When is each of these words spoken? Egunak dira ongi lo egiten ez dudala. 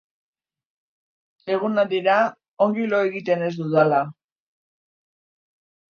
Egunak 1.57 1.91
dira 1.91 2.17
ongi 2.67 2.89
lo 2.95 3.05
egiten 3.11 3.47
ez 3.49 3.53
dudala. 3.61 4.03